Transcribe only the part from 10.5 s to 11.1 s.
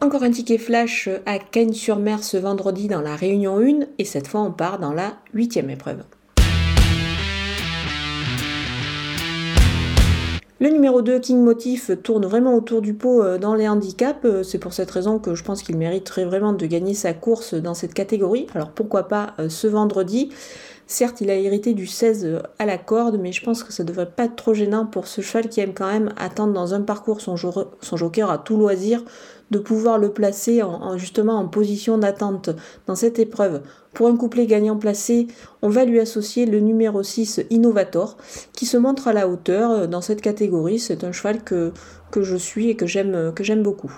Le numéro